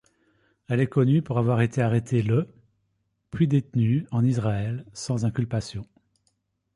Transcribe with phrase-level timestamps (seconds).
[0.67, 2.49] Elle est connue pour avoir été arrêtée le
[3.29, 5.85] puis détenue, en Israël, sans inculpation.